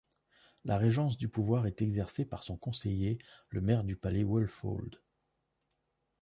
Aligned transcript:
La 0.65 0.79
régence 0.79 1.15
du 1.15 1.29
pouvoir 1.29 1.67
est 1.67 1.83
exercée 1.83 2.25
par 2.25 2.41
son 2.41 2.57
conseiller, 2.57 3.19
le 3.49 3.61
maire 3.61 3.83
du 3.83 3.95
palais 3.95 4.23
Wulfoald. 4.23 4.99